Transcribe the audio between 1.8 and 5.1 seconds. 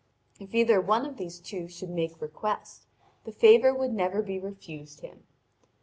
make request, the favour would never be refused